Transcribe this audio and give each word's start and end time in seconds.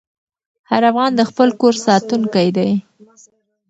هر 0.69 0.81
افغان 0.91 1.11
د 1.15 1.21
خپل 1.29 1.49
کور 1.61 1.75
ساتونکی 1.85 2.47
دی. 2.57 2.69